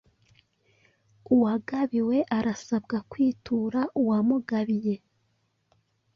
Uwagabiwe 1.33 2.17
arasabwa 2.37 2.97
kwitura 3.11 3.79
uwamugabiye. 4.01 4.95